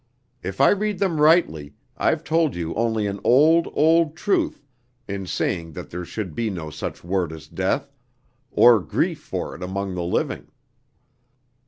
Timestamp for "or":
8.49-8.79